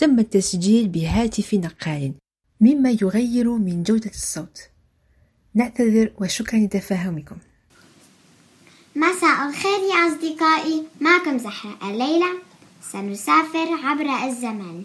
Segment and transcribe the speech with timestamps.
[0.00, 2.12] تم التسجيل بهاتف نقال
[2.60, 4.58] مما يغير من جودة الصوت.
[5.54, 7.36] نعتذر وشكرا لتفاهمكم.
[8.96, 10.84] مساء الخير يا أصدقائي.
[11.00, 12.26] معكم زهرة الليلة.
[12.92, 14.84] سنسافر عبر الزمان.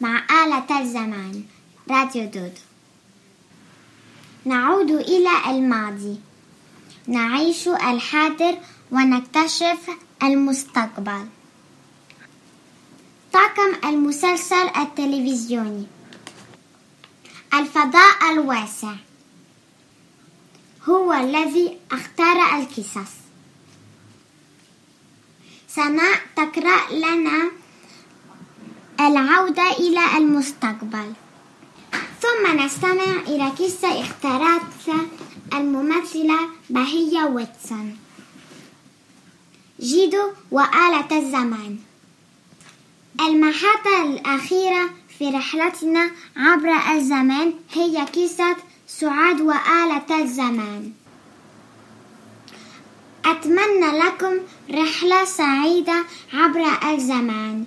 [0.00, 1.42] مع آلة الزمان
[1.90, 2.60] راديو دودو
[4.44, 6.16] نعود إلى الماضي.
[7.06, 8.58] نعيش الحاضر
[8.92, 9.90] ونكتشف
[10.22, 11.26] المستقبل.
[13.32, 15.86] طاقم المسلسل التلفزيوني.
[17.54, 18.94] الفضاء الواسع.
[20.88, 23.12] هو الذي اختار القصص.
[25.68, 27.50] سناء تقرأ لنا
[29.00, 31.12] العودة إلى المستقبل.
[32.22, 35.06] ثم نستمع إلى قصة اختارتها
[35.54, 36.38] الممثلة
[36.70, 37.96] بهية ويتسون.
[39.80, 41.91] جيدو وآلة الزمان.
[43.26, 48.56] المحطة الأخيرة في رحلتنا عبر الزمان هي قصة
[48.86, 50.92] سعاد وآلة الزمان
[53.24, 54.32] أتمنى لكم
[54.70, 57.64] رحلة سعيدة عبر الزمان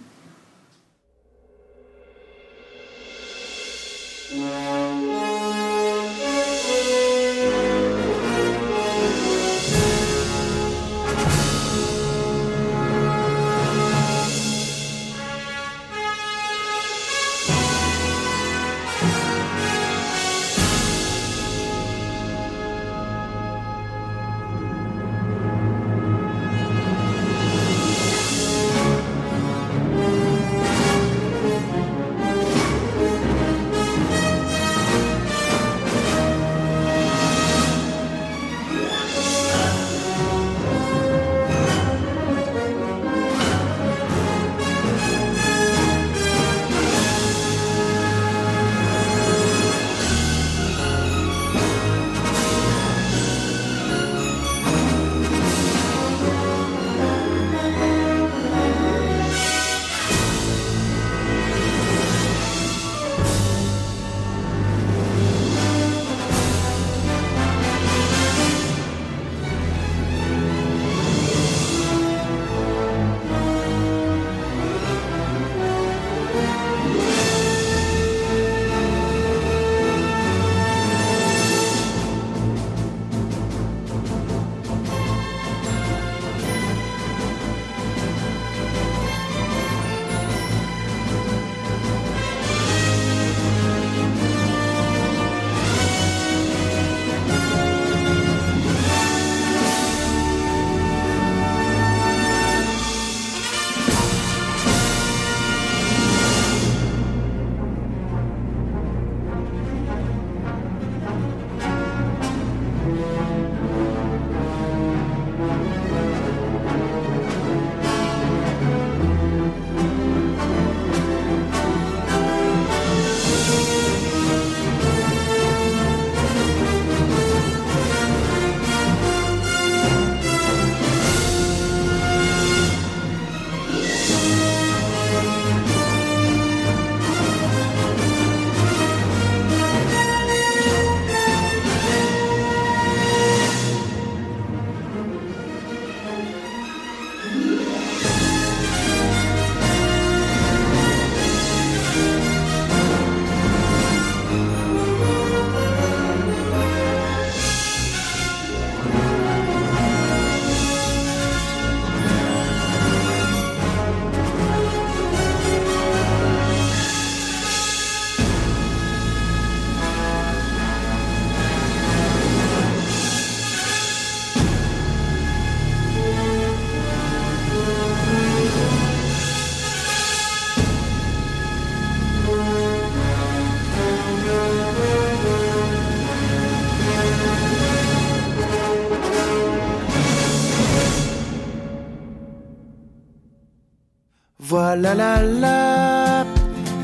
[194.95, 196.25] la la,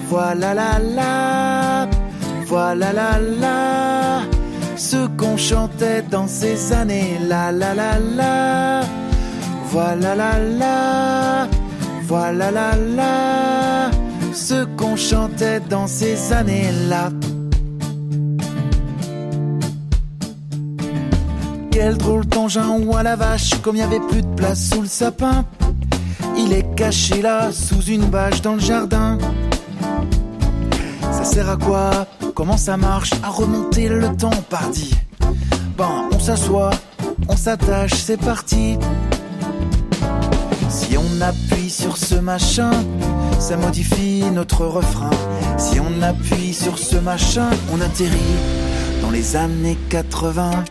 [0.08, 1.88] voilà la la,
[2.46, 2.92] voilà
[4.76, 8.82] ce qu'on chantait dans ces années, la la la la,
[9.70, 11.48] voilà la la,
[12.04, 13.92] voilà la la,
[14.34, 17.10] ce qu'on chantait dans ces années-là.
[21.72, 24.82] Quel drôle d'engin ou à la vache, comme il n'y avait plus de place sous
[24.82, 25.46] le sapin.
[26.44, 29.18] Il est caché là, sous une bâche dans le jardin.
[31.12, 32.08] Ça sert à quoi?
[32.34, 33.12] Comment ça marche?
[33.24, 34.92] À remonter le temps, pardi.
[35.78, 36.72] Bon, on s'assoit,
[37.28, 38.78] on s'attache, c'est parti.
[40.70, 42.72] Si on appuie sur ce machin,
[43.40, 45.10] ça modifie notre refrain.
[45.58, 48.18] Si on appuie sur ce machin, on atterrit
[49.02, 50.64] dans les années 80.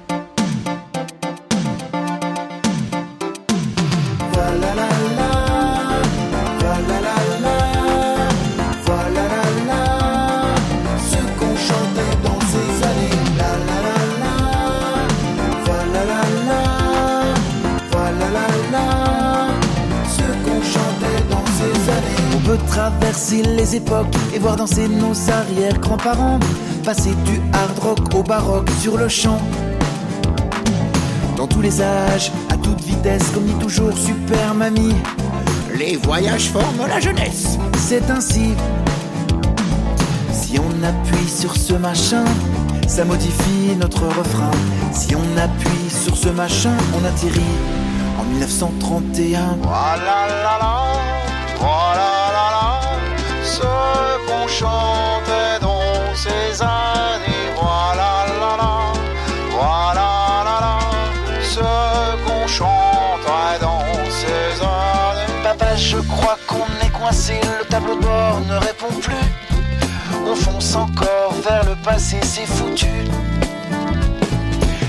[22.81, 26.41] Traverser les époques et voir danser nos arrière-grands-parents,
[26.83, 29.39] passer du hard rock au baroque sur le champ.
[31.37, 34.97] Dans tous les âges, à toute vitesse, comme dit toujours Super Mamie,
[35.79, 37.59] les voyages forment la jeunesse.
[37.77, 38.55] C'est ainsi.
[40.33, 42.25] Si on appuie sur ce machin,
[42.89, 44.53] ça modifie notre refrain.
[44.93, 47.57] Si on appuie sur ce machin, on atterrit
[48.19, 49.59] en 1931.
[49.63, 50.29] Voilà,
[51.59, 52.20] qu'on
[54.61, 57.49] chantait dans ces années.
[57.57, 58.55] Voilà, la,
[59.57, 60.09] voilà,
[60.61, 60.79] la,
[61.43, 61.61] ce
[62.25, 63.85] qu'on chantait dans
[64.21, 65.33] ces années.
[65.43, 69.29] Papa, je crois qu'on est coincé, le tableau de bord ne répond plus.
[70.27, 72.95] On fonce encore vers le passé, c'est foutu.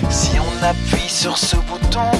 [0.10, 2.12] Si on appuie sur ce bouton,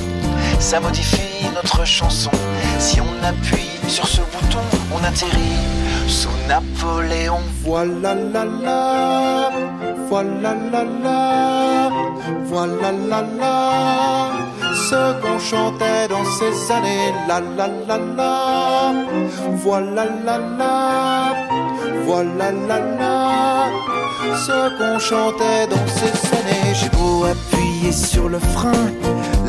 [0.60, 2.32] ça modifie notre chanson.
[2.80, 4.64] Si on appuie sur ce bouton,
[4.94, 7.40] on atterrit sous Napoléon.
[7.64, 9.52] Voilà la la,
[10.10, 11.90] voilà la la,
[12.46, 14.32] voilà la la,
[14.74, 17.14] ce qu'on chantait dans ces années.
[17.28, 18.94] La la la la,
[19.64, 21.34] voilà la la,
[22.06, 23.16] voilà la la,
[24.46, 26.74] ce qu'on chantait dans ces années.
[26.74, 28.88] J'ai beau appuyer sur le frein,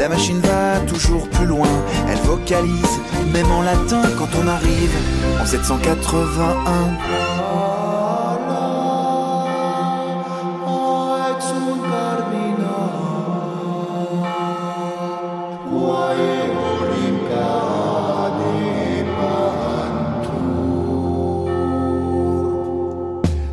[0.03, 1.69] la machine va toujours plus loin.
[2.11, 2.99] Elle vocalise,
[3.33, 4.91] même en latin, quand on arrive
[5.41, 6.99] en 781.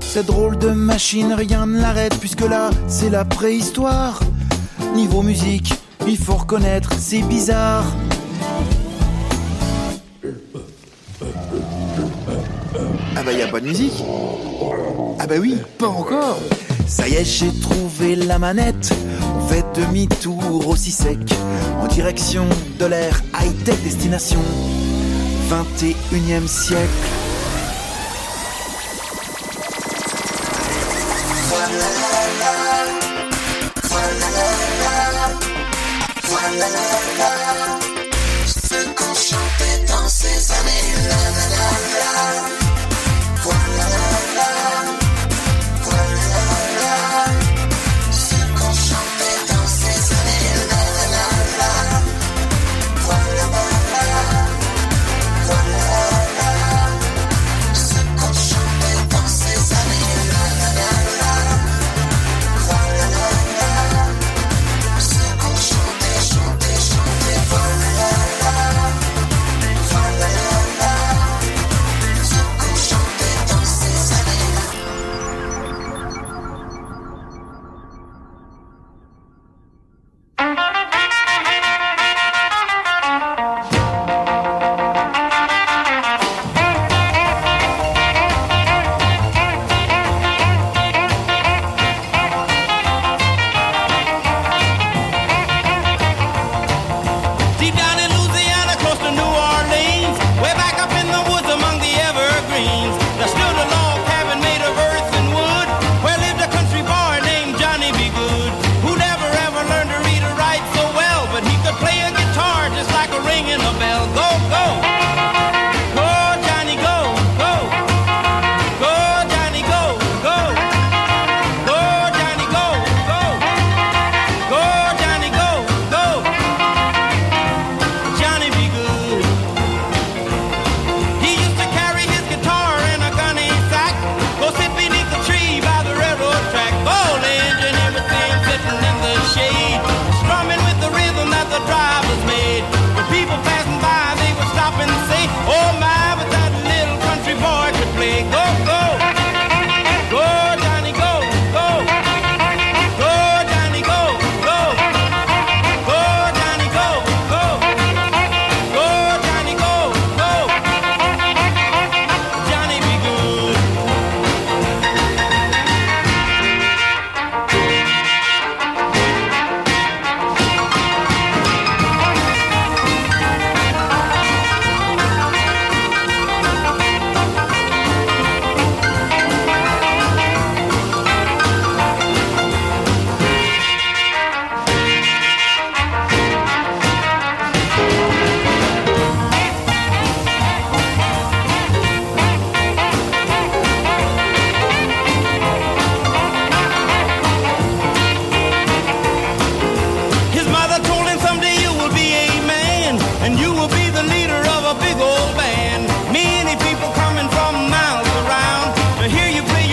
[0.02, 4.20] Cette drôle de machine, rien ne l'arrête, puisque là, c'est la préhistoire.
[4.96, 5.76] Niveau musique,
[6.10, 7.86] il faut reconnaître, c'est bizarre.
[13.16, 14.04] Ah bah y a pas de musique
[15.20, 16.40] Ah bah oui, pas encore
[16.88, 18.92] Ça y est, j'ai trouvé la manette.
[19.36, 21.20] On fait demi-tour aussi sec,
[21.82, 22.46] en direction
[22.80, 24.42] de l'air high-tech destination
[25.50, 27.29] 21e siècle.
[38.48, 40.96] Ce qu'on chantait dans ces années,
[43.44, 44.79] voilà.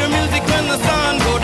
[0.08, 1.36] music when the sun goes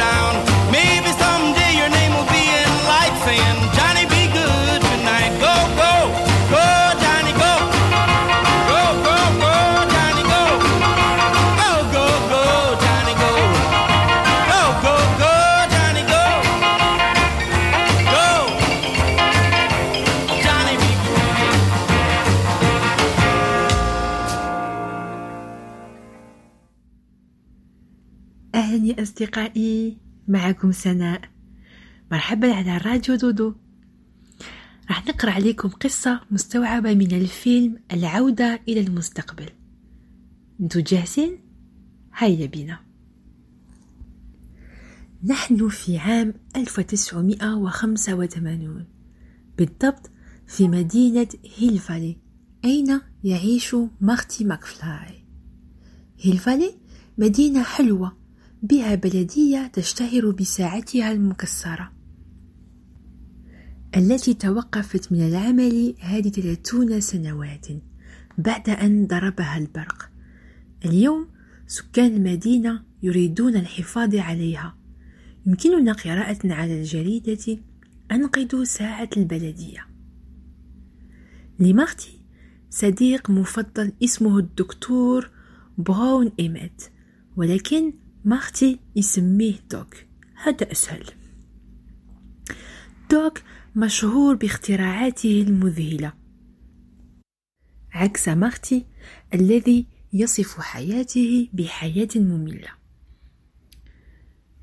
[29.03, 29.97] أصدقائي
[30.29, 31.21] معكم سناء.
[32.13, 33.55] مرحبا على راديو دودو.
[34.89, 39.49] راح نقرأ عليكم قصة مستوعبة من الفيلم العودة إلى المستقبل.
[40.61, 41.39] أنتو جاهزين؟
[42.17, 42.79] هيا بنا
[45.25, 48.87] نحن في عام 1985
[49.59, 50.11] بالضبط
[50.47, 51.29] في مدينة
[51.59, 52.17] هيل فالي.
[52.65, 55.25] أين يعيش مارتي ماكفلاي؟
[56.21, 56.75] هيل فالي
[57.19, 58.17] مدينة حلوة
[58.62, 61.92] بها بلدية تشتهر بساعتها المكسرة.
[63.97, 67.66] التي توقفت من العمل هذه ثلاثون سنوات
[68.38, 70.11] بعد أن ضربها البرق.
[70.85, 71.28] اليوم
[71.66, 74.76] سكان المدينة يريدون الحفاظ عليها.
[75.47, 77.59] يمكننا قراءة على الجريدة
[78.12, 79.87] أنقذوا ساعة البلدية.
[81.59, 82.21] لمارتي
[82.71, 85.31] صديق مفضل اسمه الدكتور
[85.78, 86.83] براون إيميت
[87.37, 87.92] ولكن
[88.25, 89.97] مارتي يسميه دوك
[90.35, 91.05] هذا أسهل.
[93.11, 93.43] دوك
[93.76, 96.12] مشهور باختراعاته المذهلة.
[97.93, 98.87] عكس مارتي
[99.35, 102.69] الذي يصف حياته بحياة مملة.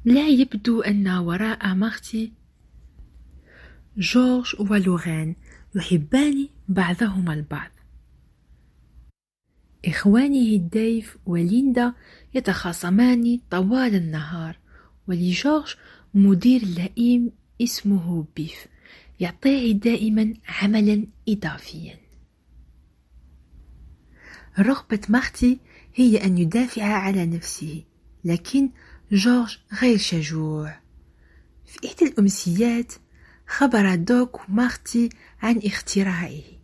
[0.06, 2.34] لا يبدو أن وراء مارتي
[3.98, 5.36] جورج ولوغان
[5.76, 7.72] يحبان بعضهما البعض.
[9.86, 11.94] إخوانه ديف وليندا
[12.34, 14.58] يتخاصمان طوال النهار
[15.08, 15.76] ولجورج
[16.14, 17.32] مدير لئيم
[17.62, 18.68] اسمه بيف
[19.20, 22.00] يعطيه دائما عملا إضافيا.
[24.60, 25.60] رغبة مارتي
[25.96, 27.84] هي أن يدافع على نفسه
[28.24, 28.70] لكن
[29.12, 30.80] جورج غير شجاع.
[31.66, 32.94] في إحدى الأمسيات
[33.48, 35.10] خبر دوك مارتي
[35.42, 36.59] عن اختراعه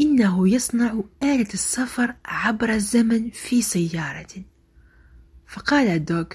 [0.00, 4.44] إنه يصنع آلة السفر عبر الزمن في سيارة.
[5.46, 6.26] فقال دوك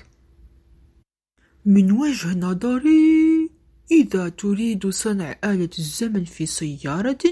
[1.65, 3.50] من وجهة نظري
[3.91, 7.24] إذا تريد صنع آلة الزمن في سيارة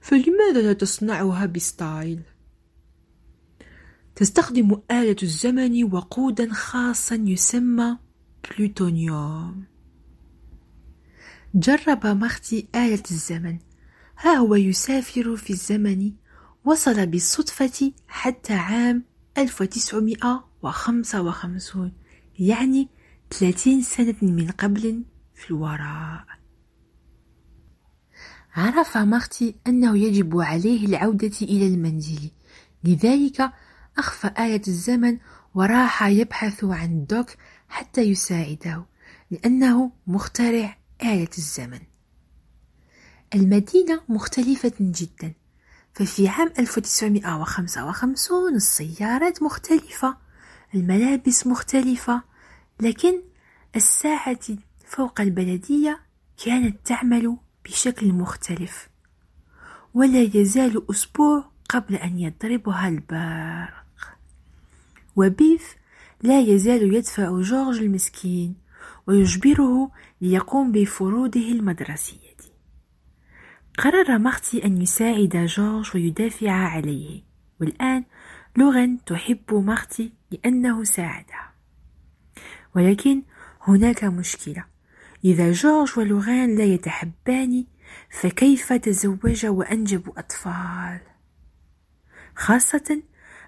[0.00, 2.20] فلماذا لا تصنعها ب style؟
[4.14, 7.98] تستخدم آلة الزمن وقودا خاصا يسمى
[8.50, 9.64] بلوتونيوم.
[11.54, 13.58] جرب مختي آلة الزمن.
[14.22, 16.12] ها هو يسافر في الزمن
[16.64, 19.04] وصل بالصدفة حتى عام
[19.38, 21.92] 1955
[22.38, 22.88] يعني
[23.30, 26.24] 30 سنة من قبل في الوراء.
[28.54, 32.30] عرف مارتي أنه يجب عليه العودة إلى المنزل.
[32.84, 33.52] لذلك
[33.98, 35.18] أخفى آلة الزمن
[35.54, 37.30] وراح يبحث عن دوك
[37.68, 38.86] حتى يساعده
[39.30, 41.91] لأنه مخترع آلة الزمن.
[43.34, 45.32] المدينة مختلفة جدا.
[45.94, 50.16] ففي عام 1955 السيارات مختلفة
[50.74, 52.22] الملابس مختلفة
[52.80, 53.22] لكن
[53.76, 54.40] الساعة
[54.86, 56.00] فوق البلدية
[56.44, 58.88] كانت تعمل بشكل مختلف.
[59.94, 63.84] ولا يزال أسبوع قبل أن يضربها البرق
[65.16, 65.76] وبيف
[66.22, 68.54] لا يزال يدفع جورج المسكين
[69.06, 72.21] ويجبره ليقوم بفروضه المدرسية.
[73.78, 77.22] قرر مارتي أن يساعد جورج ويدافع عليه.
[77.60, 78.04] والآن
[78.56, 81.52] لورين تحب مارتي لأنه ساعدها
[82.74, 83.22] ولكن
[83.60, 84.64] هناك مشكلة.
[85.24, 87.64] إذا جورج ولورين لا يتحبان
[88.10, 91.00] فكيف تزوج وأنجبوا أطفال؟
[92.36, 93.02] خاصة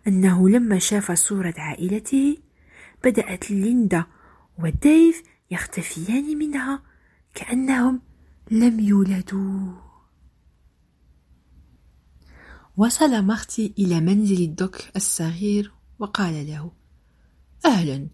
[0.07, 2.37] أنه لما شاف صورة عائلته
[3.04, 4.04] بدأت ليندا
[4.59, 6.83] وديف يختفيان منها
[7.35, 8.00] كأنهم
[8.50, 9.84] لم يولدوا.
[12.76, 16.73] وصل مختي إلى منزل الدوك الصغير وقال له
[17.66, 18.09] أهلا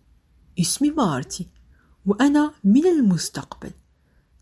[0.60, 1.46] اسمي مارتي
[2.06, 3.70] وأنا من المستقبل.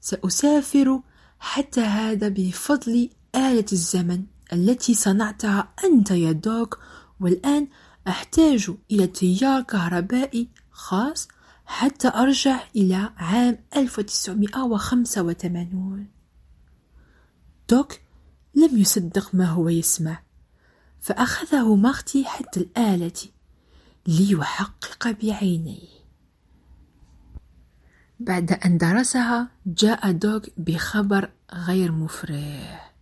[0.01, 1.01] سأسافر
[1.39, 6.79] حتى هذا بفضل آلة الزمن التي صنعتها أنت يا دوك
[7.21, 7.69] والآن
[8.09, 11.29] أحتاج إلى تيار كهربائي خاص
[11.67, 16.07] حتى أرجع إلى عام 1985
[17.71, 17.93] دوك
[18.59, 20.23] لم يصدق ما هو يسمع
[21.01, 23.13] فأخذه مارتي حتى الآلة
[24.07, 25.99] ليحقق بعينيه.
[28.21, 32.95] بعد أن درسها جاء دوغ بخبر غير مفرح.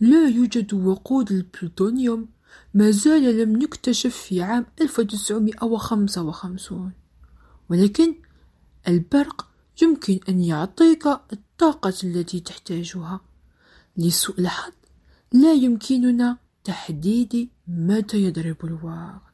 [0.00, 2.28] لا يوجد وقود البلوتونيوم
[2.74, 6.92] ما زال لم نكتشف في عام 1955
[7.68, 8.14] ولكن
[8.88, 9.48] البرق
[9.82, 13.20] يمكن أن يعطيك الطاقة التي تحتاجها.
[14.00, 14.72] لسوء الحظ
[15.32, 19.30] لا يمكننا تحديد متى يضرب الوقت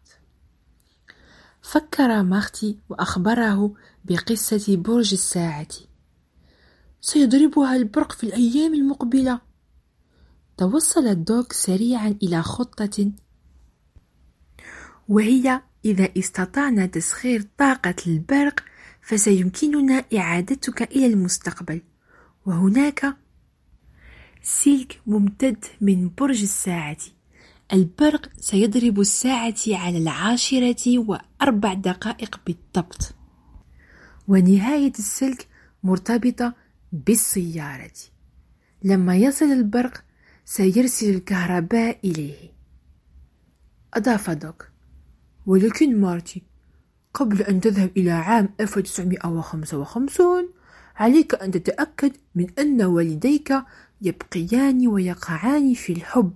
[1.62, 3.74] فكر مارتي وأخبره
[4.04, 5.68] بقصة برج الساعة.
[7.00, 9.40] سيضربها البرق في الأيام المقبلة.
[10.56, 13.12] توصل الدوك سريعا إلى خطة.
[15.08, 18.64] وهي إذا استطعنا تسخير طاقة البرق
[19.02, 21.82] فسيمكننا إعادتك إلى المستقبل.
[22.46, 23.16] وهناك
[24.48, 26.96] سلك ممتد من برج الساعة.
[27.72, 33.14] البرق سيضرب الساعة على العاشرة وأربع دقائق بالضبط.
[34.28, 35.48] ونهاية السلك
[35.82, 36.54] مرتبطة
[36.92, 37.92] بالسيارة.
[38.82, 40.04] لما يصل البرق
[40.44, 42.52] سيرسل الكهرباء إليه.
[43.94, 44.70] أضاف دوك
[45.46, 46.42] ولكن مارتي
[47.14, 50.48] قبل أن تذهب إلى عام 1955
[50.96, 53.52] عليك أن تتأكد من أن والديك
[54.00, 56.32] يبقيان ويقعان في الحب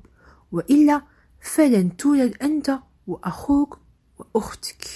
[0.53, 1.03] وإلا
[1.41, 3.79] فلن تولد أنت وأخوك
[4.19, 4.87] وأختك.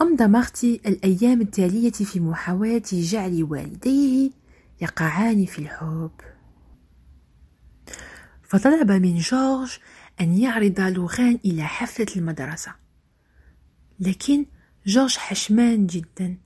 [0.00, 4.30] أمضى مارتي الأيام التالية في محاولة جعل والديه
[4.80, 6.10] يقعان في الحب.
[8.42, 9.78] فطلب من جورج
[10.20, 12.74] أن يعرض لوغان إلى حفلة المدرسة.
[14.00, 14.46] لكن
[14.86, 16.38] جورج حشمان جدا.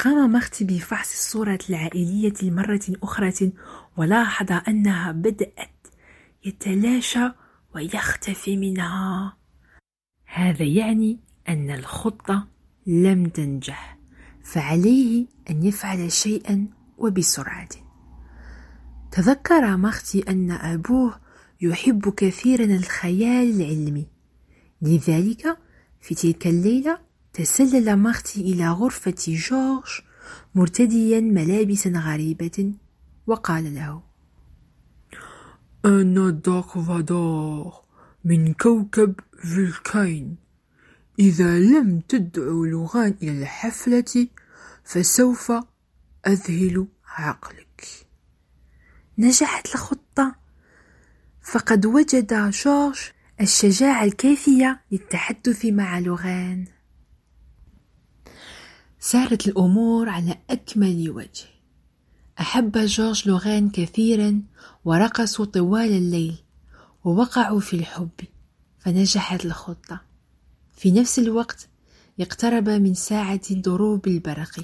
[0.00, 3.52] قام مختي بفحص الصورة العائلية لمرة أخرى
[3.96, 5.86] ولاحظ أنها بدأت
[6.44, 7.30] يتلاشى
[7.74, 9.36] ويختفي منها.
[10.26, 12.46] هذا يعني أن الخطة
[12.86, 13.98] لم تنجح
[14.44, 16.66] فعليه أن يفعل شيئا
[16.98, 17.68] وبسرعة.
[19.12, 21.20] تذكر مختي أن أبوه
[21.60, 24.06] يحب كثيرا الخيال العلمي
[24.82, 25.58] لذلك
[26.00, 27.05] في تلك الليلة
[27.36, 30.00] تسلل مختي إلى غرفة جورج
[30.54, 32.74] مرتديا ملابسا غريبة
[33.26, 34.02] وقال له
[35.84, 37.74] أنا داك فادور
[38.24, 40.36] من كوكب فولكاين.
[41.18, 44.28] إذا لم تدعو لغان إلى الحفلة
[44.84, 45.52] فسوف
[46.26, 48.06] أذهل عقلك.
[49.18, 50.36] نجحت الخطة
[51.42, 52.98] فقد وجد جورج
[53.40, 56.75] الشجاعة الكافية للتحدث مع لوغان.
[59.06, 61.44] سارت الأمور على أكمل وجه.
[62.40, 64.42] أحب جورج لوغان كثيرا
[64.84, 66.34] ورقصوا طوال الليل
[67.04, 68.10] ووقعوا في الحب
[68.78, 70.00] فنجحت الخطة.
[70.76, 71.68] في نفس الوقت
[72.20, 74.60] اقترب من ساعة ضروب البرق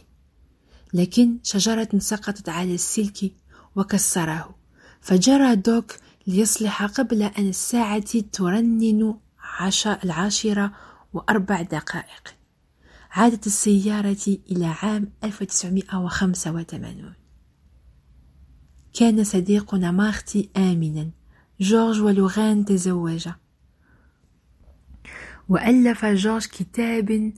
[0.95, 3.33] لكن شجرة سقطت على السلك
[3.77, 4.55] وكسره
[5.01, 9.15] فجرى دوك ليصلح قبل أن الساعة ترنن
[10.05, 10.73] العاشرة
[11.13, 12.42] وأربع دقائق.
[13.15, 17.13] عادت السيارة إلى عام 1985
[18.95, 21.11] كان صديقنا مارتي آمنا.
[21.61, 23.35] جورج ولوغان تزوجا
[25.49, 27.33] وألف جورج كتاب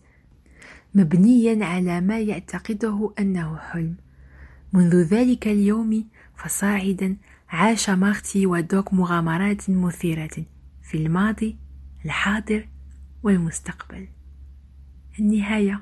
[0.95, 3.97] مبنيا على ما يعتقده أنه حلم.
[4.73, 7.17] منذ ذلك اليوم فصاعدا
[7.49, 10.47] عاش مارتي ودوك مغامرات مثيرة
[10.83, 11.57] في الماضي
[12.05, 12.69] الحاضر
[13.23, 14.14] والمستقبل.
[15.19, 15.81] النهاية.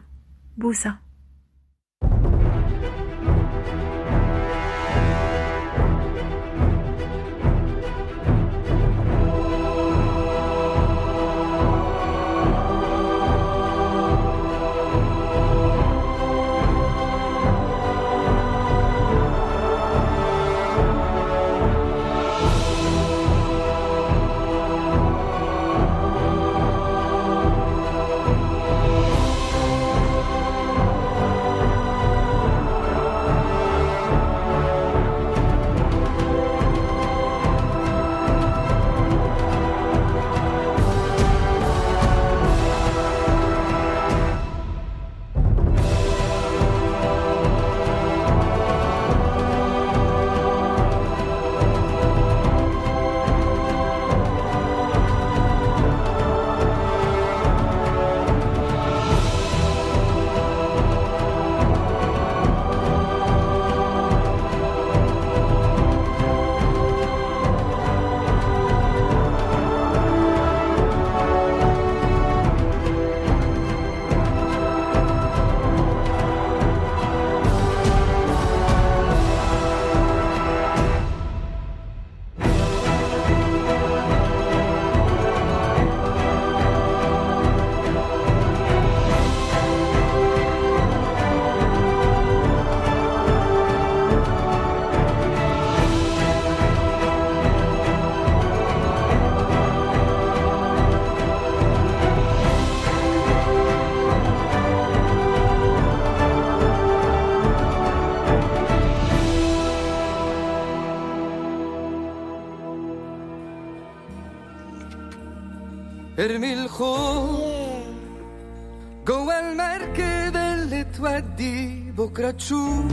[122.33, 122.93] تشوف.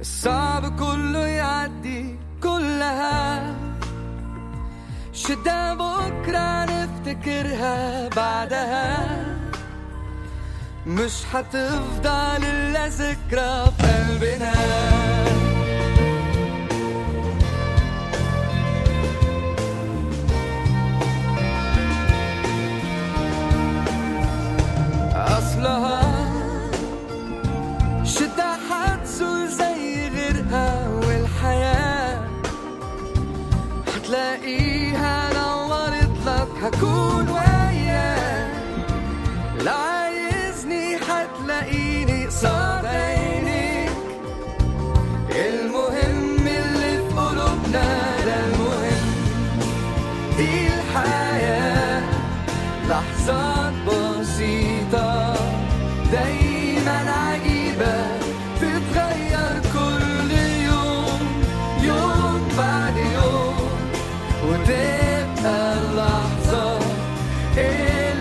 [0.00, 3.54] الصعب كله يعدي كلها.
[5.12, 9.24] شدة بكرة نفتكرها بعدها؟
[10.86, 14.54] مش هتفضل إلا ذكرى في قلبنا.
[25.38, 26.03] أصلها
[36.64, 37.53] Hakuna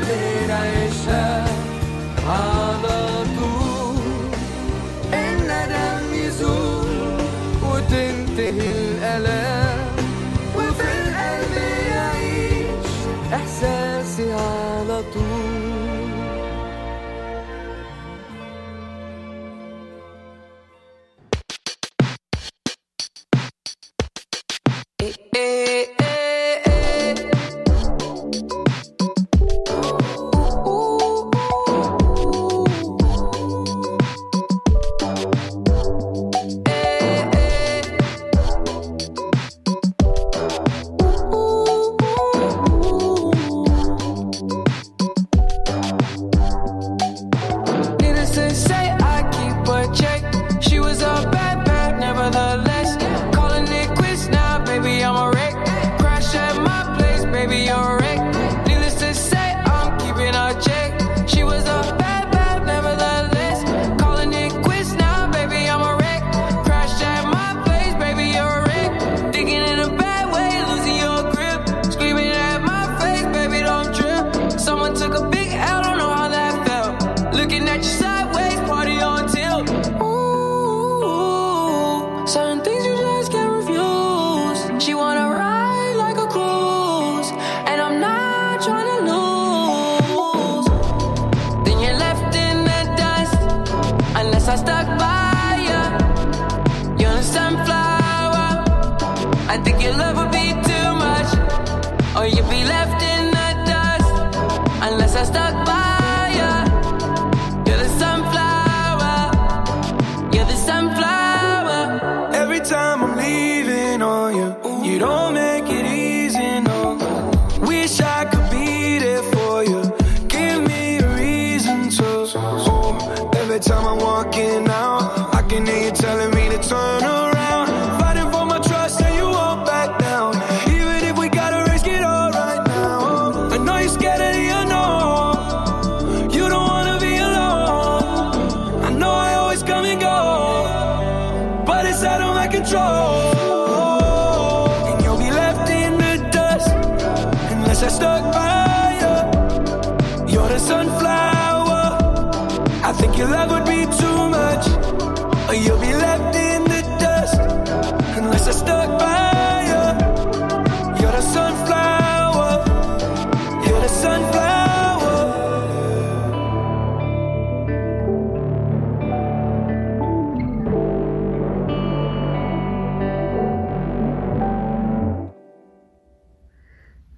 [0.01, 2.52] Lady Nation.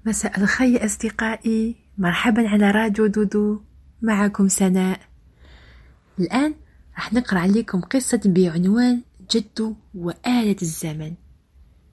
[0.05, 1.75] مساء الخير أصدقائي.
[1.97, 3.61] مرحبا على راديو دودو.
[4.01, 4.99] معكم سناء.
[6.19, 6.55] الآن
[6.95, 11.13] راح نقرأ عليكم قصة بعنوان جد وآلة الزمن.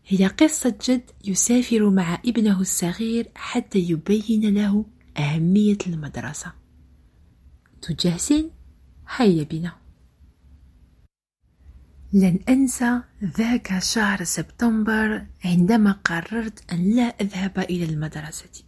[0.06, 4.84] هي قصة جد يسافر مع ابنه الصغير حتى يبين له
[5.18, 6.52] أهمية المدرسة.
[7.82, 8.50] تجهزين؟
[9.16, 9.81] هيا بنا.
[12.14, 18.64] لن أنسى ذاك شهر سبتمبر عندما قررت أن لا أذهب إلى المدرسة.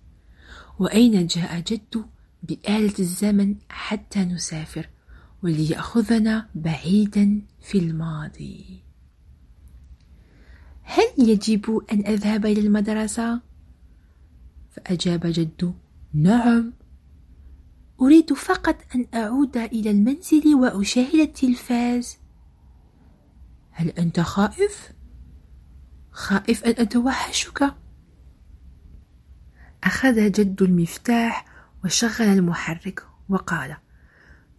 [0.78, 2.04] وأين جاء جد
[2.42, 4.88] بآلة الزمن حتى نسافر
[5.42, 8.82] وليأخذنا بعيدا في الماضي؟
[10.82, 13.40] هل يجب أن أذهب إلى المدرسة؟
[14.72, 15.74] فأجاب جد
[16.14, 16.72] نعم.
[18.00, 22.23] أريد فقط أن أعود إلى المنزل وأشاهد التلفاز.
[23.76, 24.92] هل أنت خائف؟
[26.10, 27.74] خائف أن أتوحشك؟
[29.84, 31.46] أخذ جد المفتاح
[31.84, 33.76] وشغل المحرك وقال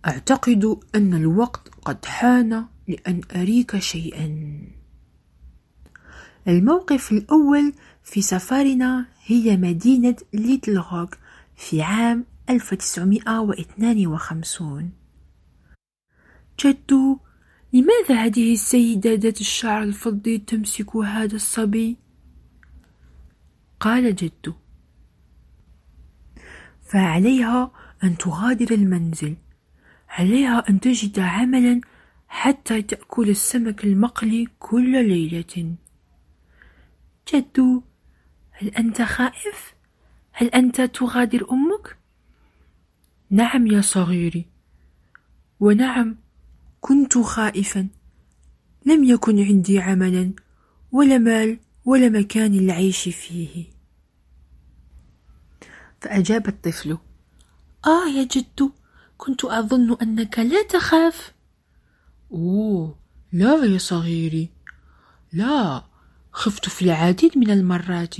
[0.07, 4.59] أعتقد أن الوقت قد حان لأن أريك شيئا
[6.47, 7.73] الموقف الأول
[8.03, 11.17] في سفرنا هي مدينة ليتل روك
[11.55, 14.91] في عام 1952
[16.59, 17.19] جدو
[17.75, 21.97] لماذا هذه السيدة ذات الشعر الفضي تمسك هذا الصبي؟
[23.79, 24.53] قال جدو
[26.83, 27.71] فعليها
[28.03, 29.35] أن تغادر المنزل
[30.09, 31.81] عليها أن تجد عملا
[32.27, 35.75] حتى تأكل السمك المقلي كل ليلة
[37.33, 37.83] جدو
[38.51, 39.75] هل أنت خائف؟
[40.31, 41.97] هل أنت تغادر أمك؟
[43.29, 44.45] نعم يا صغيري
[45.59, 46.24] ونعم
[46.85, 47.87] كنت خائفا.
[48.85, 50.33] لم يكن عندي عملا
[50.91, 53.65] ولا مال ولا مكان للعيش فيه.
[56.01, 56.97] فأجاب الطفل.
[57.85, 58.71] آه يا جد
[59.17, 61.33] كنت أظن أنك لا تخاف.
[62.31, 62.99] أوه
[63.31, 64.49] لا يا صغيري.
[65.33, 65.83] لا
[66.31, 68.15] خفت في العديد من المرات.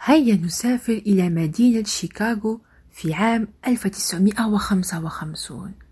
[0.00, 5.85] هيا نسافر إلى مدينة شيكاغو في عام 1955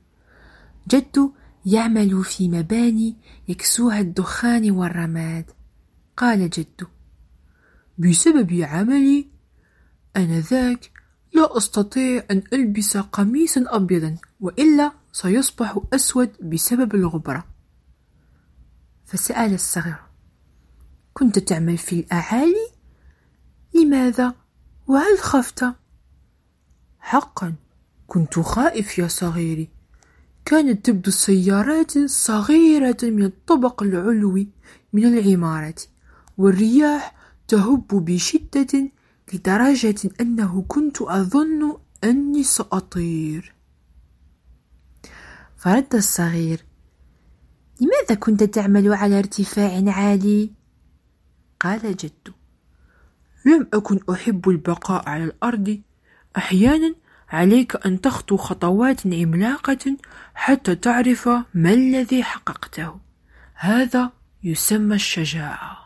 [0.88, 1.31] جد
[1.66, 3.16] يعمل في مباني
[3.49, 5.51] يكسوها الدخان والرماد
[6.16, 6.87] قال جد
[7.99, 9.29] بسبب عملي
[10.16, 10.90] آنذاك
[11.35, 17.44] لا أستطيع أن ألبس قميصا أبيضا وإلا سيصبح أسود بسبب الغبرة
[19.07, 19.97] فسأل الصغير
[21.12, 22.70] كنت تعمل في الأعالي؟
[23.75, 24.35] لماذا؟
[24.87, 25.64] وهل خفت؟
[26.99, 27.55] حقا
[28.07, 29.68] كنت خائف يا صغيري
[30.44, 34.48] كانت تبدو السيارات صغيرة من الطبق العلوي
[34.92, 35.74] من العمارة
[36.38, 37.14] والرياح
[37.48, 38.90] تهب بشدة
[39.33, 43.54] لدرجة أنه كنت أظن أني سأطير.
[45.57, 46.64] فرد الصغير
[47.80, 50.50] لماذا كنت تعمل على ارتفاع عالي؟
[51.61, 52.35] قال جد
[53.46, 55.80] لم أكن أحب البقاء على الأرض.
[56.37, 56.94] أحيانا
[57.30, 59.96] عليك أن تخطو خطوات عملاقه
[60.34, 63.00] حتى تعرف ما الذي حققته
[63.54, 65.78] هذا يسمى الشجاعة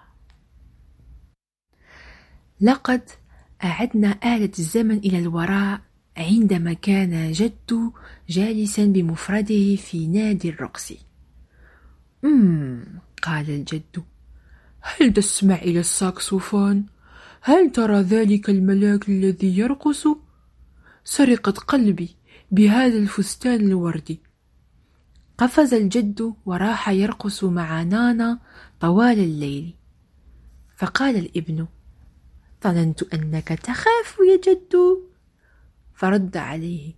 [2.60, 3.02] لقد
[3.64, 5.80] أعدنا آلة الزمن إلى الوراء
[6.16, 7.92] عندما كان جد
[8.28, 10.92] جالسا بمفرده في نادي الرقص
[12.24, 12.84] أمم
[13.22, 14.04] قال الجد
[14.80, 16.86] هل تسمع إلى الساكسوفون؟
[17.42, 20.06] هل ترى ذلك الملاك الذي يرقص؟
[21.10, 22.16] سرقت قلبي
[22.50, 24.20] بهذا الفستان الوردي
[25.38, 28.38] قفز الجد وراح يرقص مع نانا
[28.80, 29.74] طوال الليل.
[30.76, 31.66] فقال الابن
[32.64, 34.76] ظننت أنك تخاف يا جد.
[35.94, 36.94] فرد عليه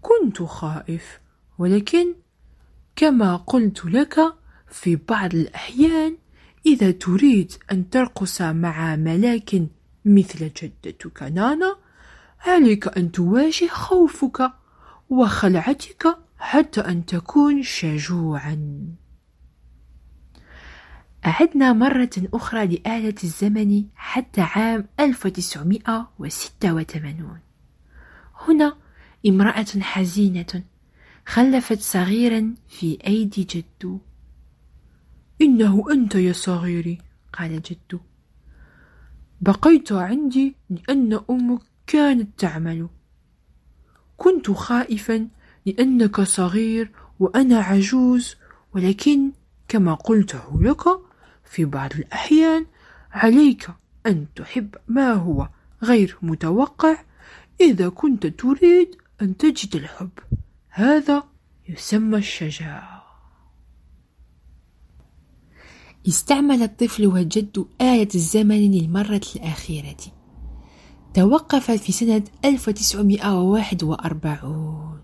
[0.00, 1.20] كنت خائف
[1.58, 2.14] ولكن
[2.96, 4.16] كما قلت لك
[4.68, 6.16] في بعض الأحيان
[6.66, 9.62] إذا تريد أن ترقص مع ملاك
[10.04, 11.83] مثل جدتك نانا
[12.44, 14.50] عليك أن تواجه خوفك
[15.10, 18.86] وخلعتك حتى أن تكون شجوعا.
[21.26, 27.38] أعدنا مرة أخرى لآلة الزمن حتى عام 1986
[28.48, 28.76] هنا
[29.26, 30.62] امرأة حزينة
[31.26, 33.98] خلفت صغيرا في أيدي جدو
[35.40, 36.98] إنه أنت يا صغيري
[37.32, 37.98] قال جدو
[39.40, 42.88] بقيت عندي لأن أمك كانت تعمل.
[44.16, 45.28] كنت خائفا
[45.66, 48.36] لأنك صغير وأنا عجوز
[48.74, 49.32] ولكن
[49.68, 50.84] كما قلته لك
[51.44, 52.66] في بعض الأحيان
[53.12, 53.68] عليك
[54.06, 55.48] أن تحب ما هو
[55.82, 56.96] غير متوقع
[57.60, 60.10] إذا كنت تريد أن تجد الحب.
[60.68, 61.22] هذا
[61.68, 63.04] يسمى الشجاعة.
[66.08, 70.13] استعمل الطفل والجد آلة الزمن للمرة الأخيرة.
[71.14, 75.00] توقف في سنة 1941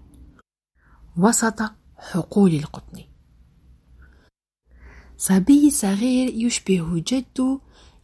[1.16, 1.62] وسط
[1.96, 3.03] حقول القطن.
[5.16, 7.59] صبي صغير يشبه جد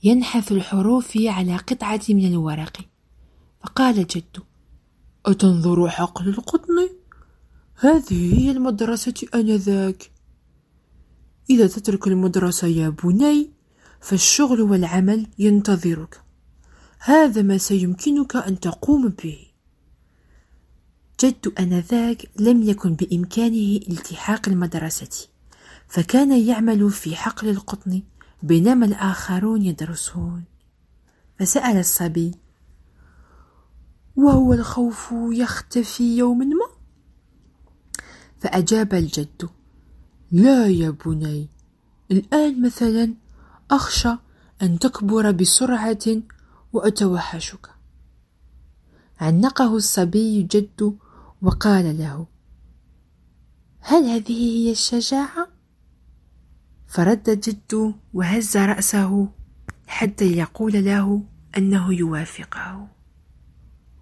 [0.04, 2.80] ينحث الحروف على قطعة من الورق.
[3.64, 4.36] فقال جد
[5.26, 6.88] أتنظر حقل القطن؟
[7.76, 10.10] هذه هي المدرسة آنذاك.
[11.50, 13.50] إذا تترك المدرسة يا بني
[14.00, 16.25] فالشغل والعمل ينتظرك.
[16.98, 19.46] هذا ما سيمكنك أن تقوم به.
[21.20, 25.28] جد آنذاك لم يكن بإمكانه التحاق المدرسة
[25.88, 28.02] فكان يعمل في حقل القطن
[28.42, 30.44] بينما الآخرون يدرسون.
[31.38, 32.34] فسأل الصبي
[34.16, 36.66] وهو الخوف يختفي يوما ما؟
[38.40, 39.48] فأجاب الجد
[40.32, 41.48] لا يا بني
[42.10, 43.14] الآن مثلا
[43.70, 44.16] أخشى
[44.62, 45.98] أن تكبر بسرعة
[46.76, 47.70] وأتوحشك.
[49.20, 50.98] عنقه الصبي جد
[51.42, 52.26] وقال له
[53.80, 55.48] هل هذه هي الشجاعة؟
[56.86, 59.28] فرد جد وهز رأسه
[59.86, 61.22] حتى يقول له
[61.56, 62.88] أنه يوافقه.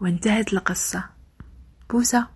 [0.00, 1.04] وانتهت القصة.
[1.90, 2.33] بوسة.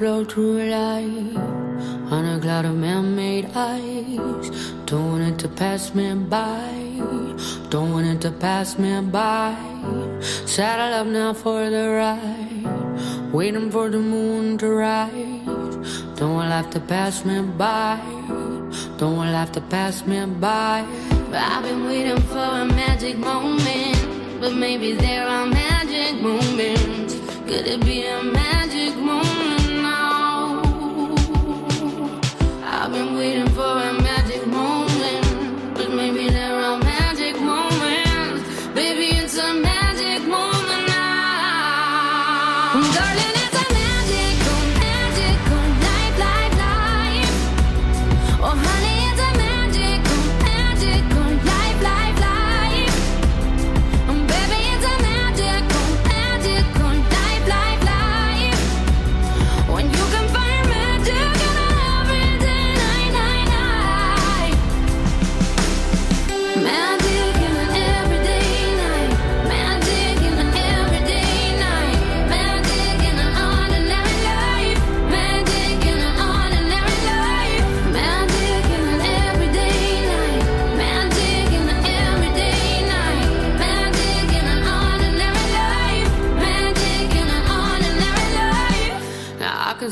[0.00, 1.36] Float through life
[2.10, 4.72] on a cloud of man-made ice.
[4.86, 6.72] Don't want it to pass me by.
[7.68, 9.54] Don't want it to pass me by.
[10.46, 13.30] Saddle up now for the ride.
[13.30, 16.02] Waiting for the moon to rise.
[16.16, 18.00] Don't want life to pass me by.
[18.96, 20.82] Don't want life to pass me by.
[21.30, 27.12] I've been waiting for a magic moment, but maybe there are magic moments.
[27.46, 28.59] Could it be a magic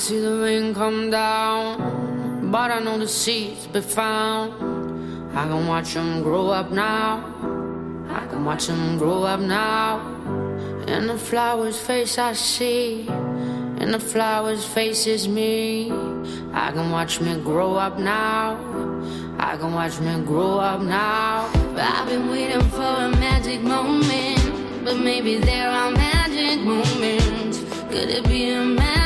[0.09, 4.55] see the rain come down, but I know the seeds be found.
[5.37, 7.23] I can watch them grow up now.
[8.09, 10.01] I can watch them grow up now.
[10.87, 13.07] In the flower's face I see,
[13.83, 15.93] in the flower's face is me.
[16.55, 18.57] I can watch me grow up now.
[19.39, 21.51] I can watch me grow up now.
[21.77, 27.59] I've been waiting for a magic moment, but maybe there are magic moments.
[27.91, 28.98] Could it be a magic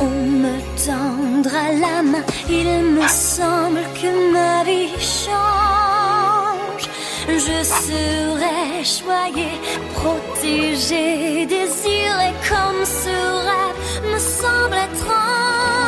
[0.00, 6.86] on me tendra la main, il me semble que ma vie change.
[7.28, 9.60] Je serai choyée,
[9.94, 13.16] protégée, désirée comme ce
[13.48, 15.79] rêve me semble étrange.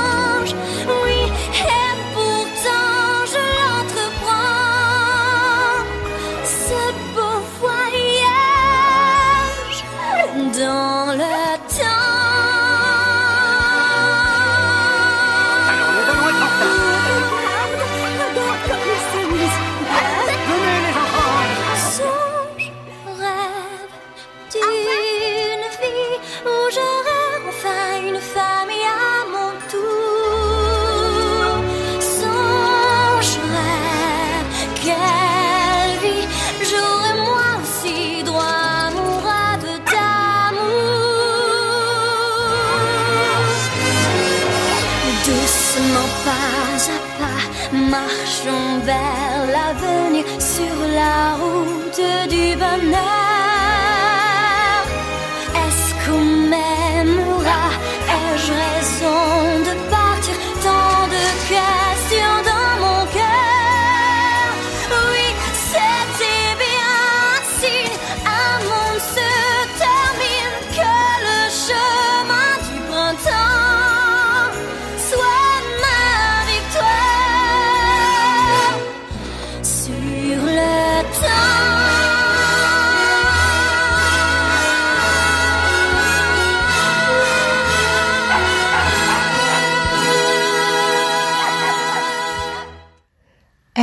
[52.79, 53.12] 만나.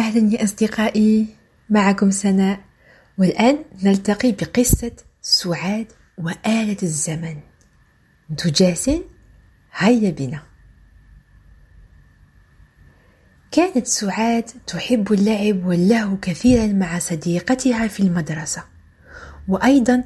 [0.09, 1.27] أهلا يا أصدقائي
[1.69, 2.59] معكم سناء.
[3.17, 4.91] والآن نلتقي بقصة
[5.21, 5.87] سعاد
[6.17, 7.37] وآلة الزمن.
[8.31, 9.03] أنتوا جاهزين؟
[9.73, 10.43] هيا بنا.
[13.51, 18.63] كانت سعاد تحب اللعب واللهو كثيرا مع صديقتها في المدرسة.
[19.47, 20.03] وأيضا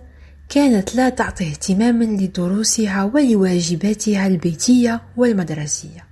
[0.49, 6.07] كانت لا تعطي اهتماما لدروسها ولواجباتها البيتية والمدرسية.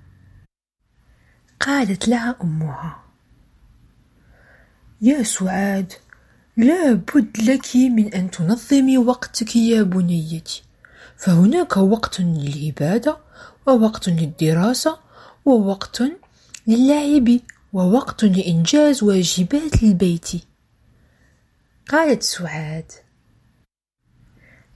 [1.60, 3.11] قالت لها أمها
[5.04, 5.94] يا سعاد
[6.58, 10.64] لا بد لك من أن تنظمي وقتك يا بنيتي.
[11.18, 13.18] فهناك وقت للعبادة
[13.68, 15.00] ووقت للدراسة
[15.46, 16.04] ووقت
[16.68, 17.40] للعب
[17.74, 20.32] ووقت لإنجاز واجبات البيت.
[21.90, 22.92] قالت سعاد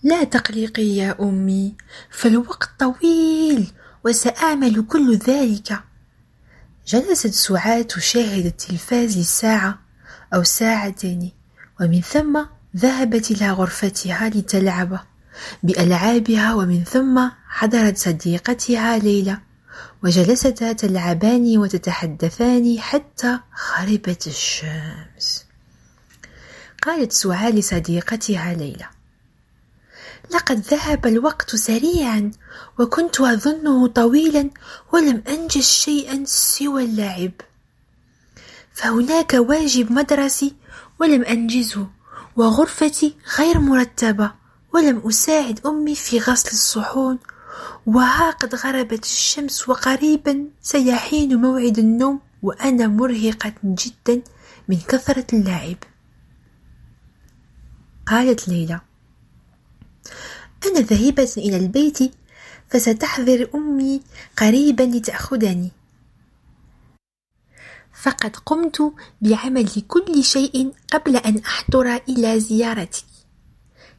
[0.04, 1.76] لا تقلقي يا أمي
[2.12, 3.72] فالوقت طويل
[4.06, 5.80] وسأعمل كل ذلك.
[6.88, 9.85] جلست سعاد تشاهد التلفاز لساعة
[10.36, 11.32] أو ساعتين.
[11.82, 12.46] ومن ثم
[12.78, 15.00] ذهبت إلى غرفتها لتلعب
[15.64, 19.38] بألعابها ومن ثم حضرت صديقتها ليلى
[20.04, 23.40] وجلستا تلعبان وتتحدثان حتى
[23.72, 25.46] غربت الشمس.
[26.82, 28.86] قالت سعاد لصديقتها ليلى
[30.32, 32.32] لقد ذهب الوقت سريعا
[32.80, 34.50] وكنت أظنه طويلا
[34.94, 37.32] ولم أنجز شيئا سوى اللعب.
[38.76, 40.56] فهناك واجب مدرسي
[41.00, 41.88] ولم أنجزه
[42.36, 44.32] وغرفتي غير مرتبة
[44.74, 47.20] ولم أساعد أمي في غسل الصحون.
[47.86, 54.22] وها قد غربت الشمس وقريبا سيحين موعد النوم وأنا مرهقة جدا
[54.68, 55.78] من كثرة اللعب.
[58.08, 58.82] قالت ليلى
[60.66, 62.00] أنا ذاهبة إلى البيت
[62.70, 64.02] فستحضر أمي
[64.38, 65.72] قريبا لتأخذني.
[68.02, 73.04] فقد قمت بعمل كل شيء قبل أن أحضر إلى زيارتك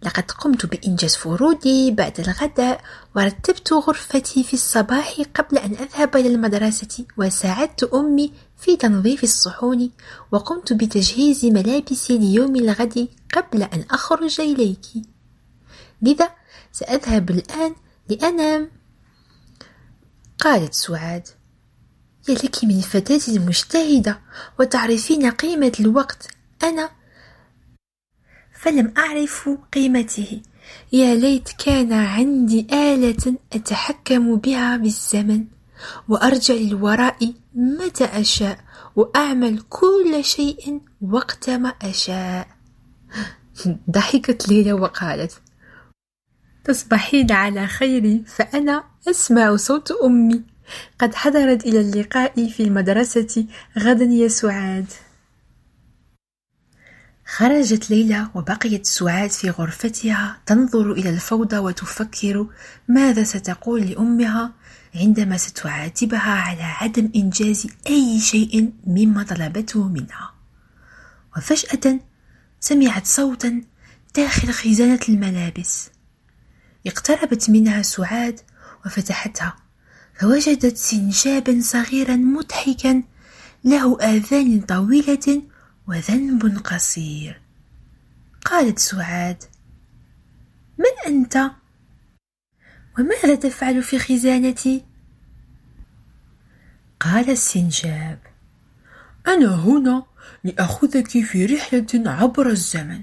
[0.03, 2.81] لقد قمت بإنجاز فروضي بعد الغداء
[3.17, 9.91] ورتبت غرفتي في الصباح قبل أن أذهب إلى المدرسة وساعدت أمي في تنظيف الصحون
[10.33, 14.87] وقمت بتجهيز ملابسي ليوم الغد قبل أن أخرج إليك.
[16.03, 16.31] لذا
[16.73, 17.75] سأذهب الآن
[18.09, 18.71] لأنام.
[20.39, 21.29] قالت سعاد.
[22.29, 24.21] يا لك من فتاة مجتهدة
[24.61, 26.29] وتعرفين قيمة الوقت.
[26.63, 26.91] أنا
[28.61, 30.41] فلم أعرف قيمته.
[30.93, 35.45] يا ليت كان عندي آلة أتحكم بها بالزمن
[36.09, 38.59] وأرجع للوراء متى أشاء
[38.97, 42.49] وأعمل كل شيء وقتما أشاء.
[43.91, 45.33] ضحكت ليلى وقالت
[46.65, 50.56] تصبحين على خير فأنا أسمع صوت أمي.
[50.99, 53.47] قد حضرت إلى اللقاء في المدرسة
[53.79, 54.87] غدا يا سعاد.
[57.27, 62.47] خرجت ليلى وبقيت سعاد في غرفتها تنظر إلى الفوضى وتفكر
[62.89, 64.53] ماذا ستقول لأمها
[64.95, 70.35] عندما ستعاتبها على عدم إنجاز أي شيء مما طلبته منها.
[71.37, 72.01] وفجأة
[72.61, 73.63] سمعت صوتا
[74.17, 75.91] داخل خزانة الملابس.
[76.87, 78.41] اقتربت منها سعاد
[78.87, 79.66] وفتحتها.
[80.21, 83.03] فوجدت سنجابا صغيرا مضحكا
[83.65, 85.43] له آذان طويلة
[85.89, 87.41] وذنب قصير
[88.45, 89.45] قالت سعاد
[90.79, 91.51] من أنت؟
[92.99, 94.85] وماذا تفعل في خزانتي؟
[97.01, 98.19] قال السنجاب
[99.27, 100.07] أنا هنا
[100.45, 103.03] لأخذك في رحلة عبر الزمن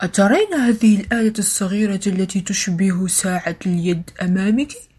[0.00, 4.89] أترين هذه الآلة الصغيرة التي تشبه ساعة اليد أمامك؟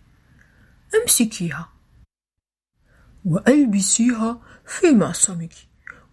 [1.01, 1.69] أمسكيها.
[3.25, 5.53] وألبسيها في معصمك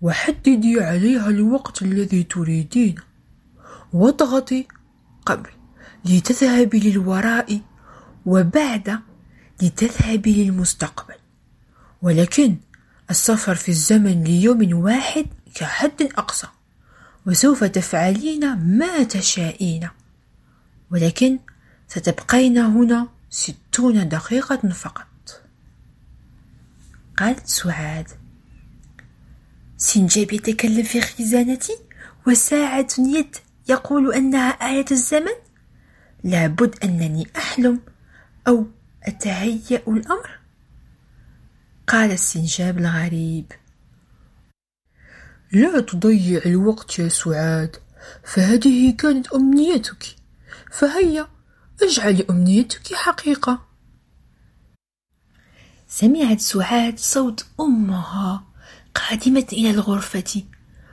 [0.01, 2.95] وحددي عليها الوقت الذي تريدين.
[3.93, 4.66] واضغطي
[5.26, 5.51] قبل
[6.05, 7.61] لتذهبي للوراء
[8.26, 8.99] وبعد
[9.62, 11.14] لتذهبي للمستقبل.
[12.03, 12.57] ولكن
[13.11, 16.47] السفر في الزمن ليوم واحد كحد أقصى
[17.26, 19.89] وسوف تفعلين ما تشائين
[20.91, 21.39] ولكن
[21.89, 25.43] ستبقين هنا ستون دقيقة فقط.
[27.16, 28.09] قالت سعاد
[29.76, 31.72] سنجاب يتكلم في خزانتي؟
[32.26, 33.37] وساعة يد
[33.68, 35.37] يقول أنها آية الزمن؟
[36.24, 37.81] لابد أنني أحلم
[38.49, 38.66] أو
[39.03, 40.39] أتهيأ الأمر؟
[41.87, 43.53] قال السنجاب الغريب.
[45.53, 47.76] لا تضيع الوقت يا سعاد
[48.24, 50.16] فهذه كانت أمنيتك
[50.72, 51.29] فهيا
[51.83, 53.59] اجعل أمنيتك حقيقة.
[55.89, 58.45] سمعت سعاد صوت أمها
[58.95, 60.43] قادمة إلى الغرفة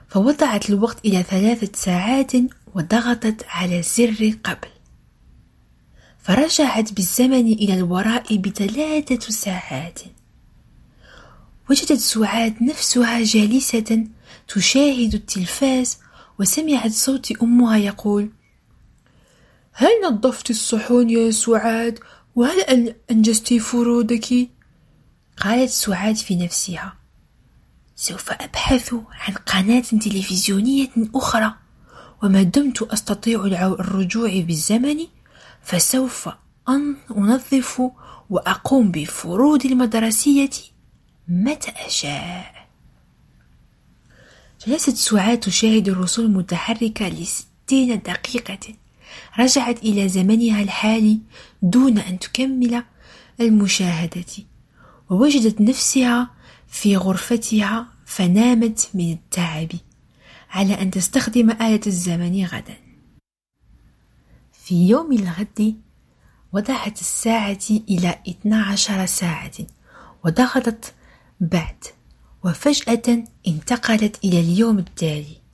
[0.08, 2.32] فوضعت الوقت إلى ثلاثة ساعات
[2.74, 4.68] وضغطت على زر قبل.
[6.18, 10.00] فرجعت بالزمن إلى الوراء بثلاثة ساعات.
[11.70, 14.06] وجدت سعاد نفسها جالسة
[14.48, 15.98] تشاهد التلفاز
[16.38, 18.30] وسمعت صوت أمها يقول
[19.78, 21.98] هل نظفت الصحون يا سعاد؟
[22.36, 24.48] وهل أنجزت فروضك؟
[25.40, 26.96] قالت سعاد في نفسها
[27.96, 31.54] سوف أبحث عن قناة تلفزيونية أخرى
[32.22, 34.98] وما دمت أستطيع الرجوع بالزمن
[35.62, 36.28] فسوف
[37.10, 37.82] أنظف
[38.30, 40.50] وأقوم بفروض المدرسية
[41.28, 42.68] متى أشاء.
[44.66, 48.74] جلست سعاد تشاهد الرسوم المتحركة لستين دقيقة.
[49.38, 51.18] رجعت إلى زمنها الحالي
[51.62, 52.82] دون أن تكمل
[53.40, 54.24] المشاهدة
[55.10, 56.30] ووجدت نفسها
[56.68, 59.68] في غرفتها فنامت من التعب
[60.50, 62.76] على أن تستخدم آلة الزمن غدا.
[64.52, 65.80] في يوم الغد
[66.52, 69.52] وضعت الساعة إلى 12 ساعة
[70.24, 70.94] وضغطت
[71.40, 71.84] بعد
[72.44, 75.45] وفجأة انتقلت إلى اليوم التالي.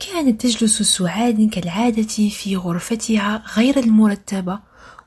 [0.00, 4.60] كانت تجلس سعاد كالعادة في غرفتها غير المرتبة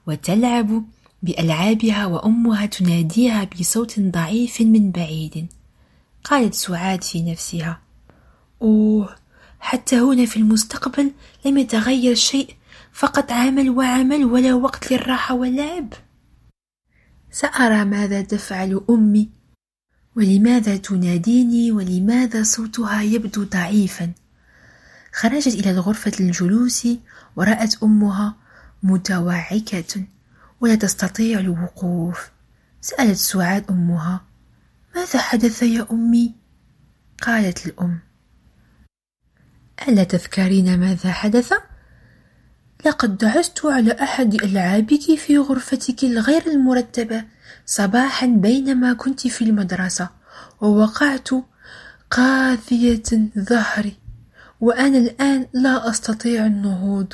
[0.07, 0.85] وتلعب
[1.23, 5.47] بألعابها وأمها تناديها بصوت ضعيف من بعيد.
[6.23, 7.81] قالت سعاد في نفسها
[8.61, 9.15] أوه
[9.59, 11.11] حتى هنا في المستقبل
[11.45, 12.55] لم يتغير شيء
[12.93, 15.93] فقط عمل وعمل ولا وقت للراحة واللعب.
[17.31, 19.29] سأرى ماذا تفعل أمي
[20.15, 24.13] ولماذا تناديني ولماذا صوتها يبدو ضعيفا؟
[25.13, 26.87] خرجت إلى الغرفة الجلوس
[27.35, 28.35] ورأت أمها
[28.83, 30.03] متوعكة
[30.61, 32.31] ولا تستطيع الوقوف
[32.81, 34.21] سألت سعاد أمها
[34.95, 36.33] ماذا حدث يا أمي؟
[37.21, 37.99] قالت الأم
[39.87, 41.53] ألا تذكرين ماذا حدث؟
[42.85, 47.23] لقد دعست على أحد ألعابك في غرفتك الغير المرتبة
[47.65, 50.09] صباحا بينما كنت في المدرسة
[50.61, 51.29] ووقعت
[52.11, 53.03] قاذية
[53.39, 54.02] ظهري
[54.63, 57.13] وأنا الآن لا أستطيع النهوض.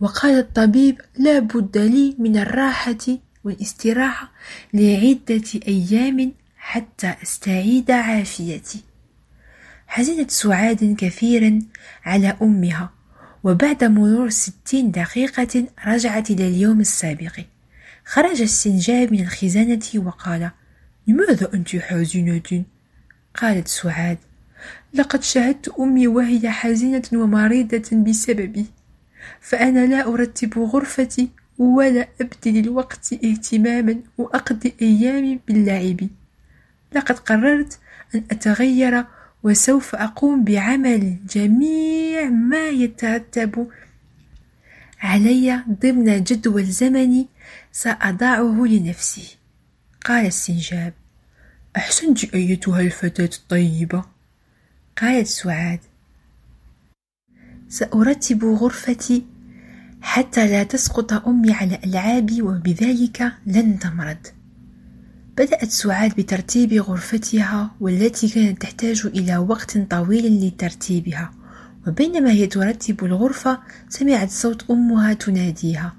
[0.00, 3.06] وقال الطبيب لا بد لي من الراحة
[3.44, 4.32] والاستراحة
[4.74, 8.82] لعدة أيام حتى أستعيد عافيتي.
[9.86, 11.58] حزنت سعاد كثيرا
[12.04, 12.90] على أمها
[13.44, 17.40] وبعد مرور ستين دقيقة رجعت إلى اليوم السابق.
[18.04, 20.50] خرج السنجاب من الخزانة وقال
[21.06, 22.64] لماذا أنت حزينة؟
[23.34, 24.18] قالت سعاد.
[24.94, 28.66] لقد شاهدت أمي وهي حزينة ومريضة بسببي
[29.40, 31.28] فأنا لا أرتب غرفتي
[31.58, 36.08] ولا أبدي للوقت اهتماما وأقضي أيامي باللعب.
[36.92, 37.78] لقد قررت
[38.14, 39.04] أن أتغير
[39.42, 43.68] وسوف أقوم بعمل جميع ما يترتب
[45.00, 47.26] علي ضمن جدول زمني
[47.72, 49.36] سأضعه لنفسي.
[50.04, 50.92] قال السنجاب
[51.76, 54.13] أحسنت أيتها الفتاة الطيبة.
[55.00, 55.80] قالت سعاد
[57.68, 59.24] سأرتب غرفتي
[60.02, 64.26] حتى لا تسقط أمي على ألعابي وبذلك لن تمرض
[65.36, 71.32] بدأت سعاد بترتيب غرفتها والتي كانت تحتاج إلى وقت طويل لترتيبها
[71.86, 75.96] وبينما هي ترتب الغرفة سمعت صوت أمها تناديها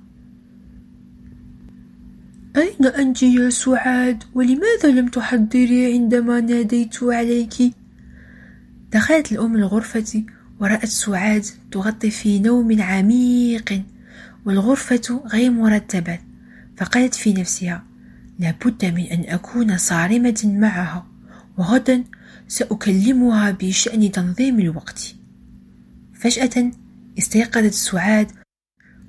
[2.58, 7.54] أين أنت يا سعاد؟ ولماذا لم تحضري عندما ناديت عليك؟
[8.96, 10.24] دخلت الأم الغرفة
[10.60, 13.84] ورأت سعاد تغطي في نوم عميق
[14.46, 16.20] والغرفة غير مرتبة
[16.78, 17.84] فقالت في نفسها
[18.40, 21.08] لابد من أن أكون صارمة معها
[21.58, 22.04] وغدا
[22.48, 25.16] سأكلمها بشأن تنظيم الوقت.
[26.14, 26.72] فجأة
[27.18, 28.32] استيقظت سعاد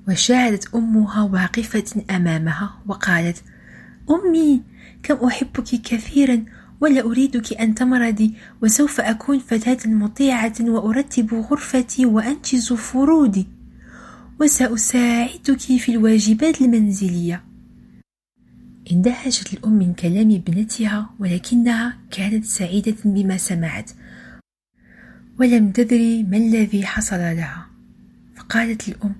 [0.07, 3.43] وشاهدت أمها واقفة أمامها وقالت
[4.09, 4.61] أمي
[5.03, 6.45] كم أحبك كثيرا
[6.81, 13.47] ولا أريدك أن تمرضي وسوف أكون فتاة مطيعة وأرتب غرفتي وأنجز فروضي
[14.39, 17.43] وسأساعدك في الواجبات المنزلية.
[18.91, 23.91] اندهشت الأم من كلام ابنتها ولكنها كانت سعيدة بما سمعت.
[25.39, 27.67] ولم تدري ما الذي حصل لها.
[28.35, 29.15] فقالت الأم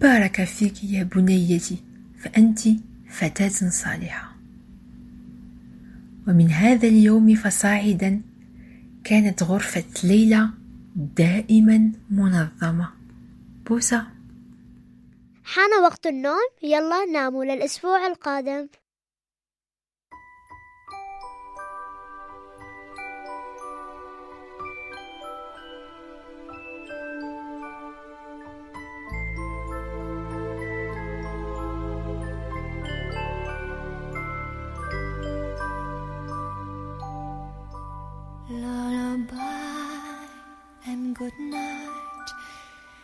[0.00, 1.76] بارك فيك يا بنيتي
[2.18, 2.60] فأنت
[3.08, 4.37] فتاة صالحة.
[6.28, 8.20] ومن هذا اليوم فصاعدا
[9.04, 10.48] كانت غرفة ليلى
[10.96, 12.88] دائما منظمة.
[13.66, 14.06] بوسة.
[15.44, 16.48] حان وقت النوم.
[16.62, 18.68] يلا ناموا للأسبوع القادم.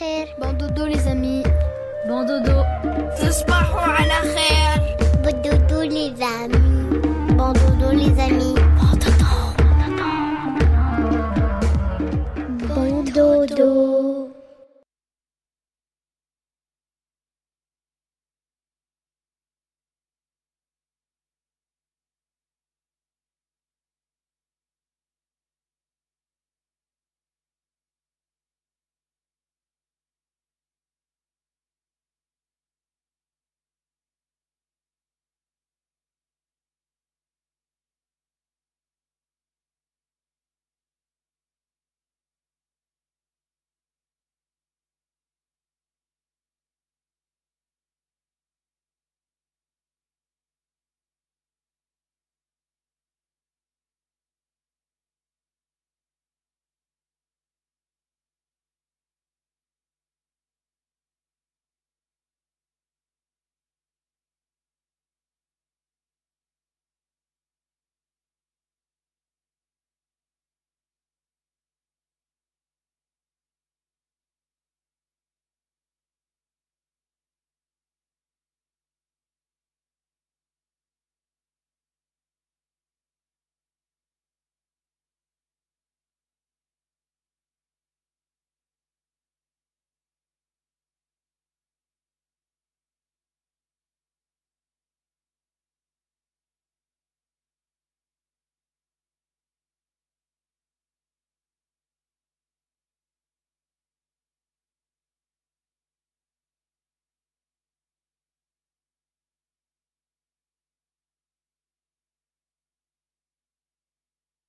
[0.00, 1.42] Bon dodo les amis,
[2.08, 2.64] bon dodo,
[3.16, 4.80] tu es à la guerre.
[5.22, 6.48] Bon dodo les amis,
[7.36, 9.30] bon dodo les amis, bon dodo,
[12.74, 13.91] bon dodo.